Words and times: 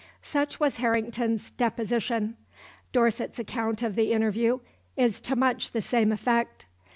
Such 0.23 0.59
was 0.59 0.77
Harrington's 0.77 1.51
deposition. 1.51 2.35
Dorset's 2.91 3.37
account 3.37 3.83
of 3.83 3.93
the 3.93 4.13
interview 4.13 4.59
is 4.97 5.21
to 5.21 5.35
much 5.35 5.73
the 5.73 5.81
same 5.83 6.11
effect. 6.11 6.65